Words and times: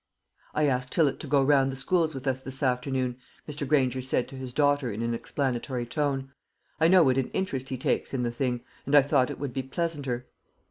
"I 0.55 0.63
asked 0.65 0.91
Tillott 0.93 1.19
to 1.19 1.27
go 1.27 1.43
round 1.43 1.71
the 1.71 1.75
schools 1.75 2.15
with 2.15 2.25
us 2.25 2.41
this 2.41 2.63
afternoon," 2.63 3.17
Mr. 3.47 3.67
Granger 3.67 4.01
said 4.01 4.27
to 4.29 4.35
his 4.35 4.51
daughter 4.51 4.91
in 4.91 5.03
an 5.03 5.13
explanatory 5.13 5.85
tone. 5.85 6.31
"I 6.79 6.87
know 6.87 7.03
what 7.03 7.19
an 7.19 7.27
interest 7.35 7.69
he 7.69 7.77
takes 7.77 8.11
in 8.11 8.23
the 8.23 8.31
thing, 8.31 8.61
and 8.87 8.95
I 8.95 9.03
thought 9.03 9.29
it 9.29 9.37
would 9.37 9.53
be 9.53 9.61
pleasanter." 9.61 10.25